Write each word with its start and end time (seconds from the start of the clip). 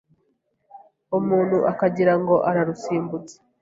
umuntu 1.17 1.57
akagirango 1.71 2.35
ararusimbutse 2.49 3.35